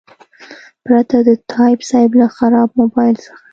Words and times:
پرته 0.85 1.17
د 1.27 1.29
تایب 1.51 1.79
صیب 1.91 2.11
له 2.21 2.27
خراب 2.35 2.69
موبایل 2.79 3.15
څخه. 3.25 3.43